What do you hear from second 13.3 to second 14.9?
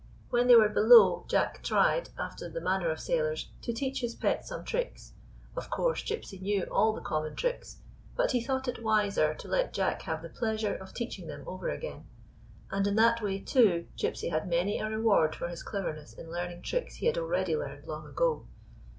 too, Gypsy had many a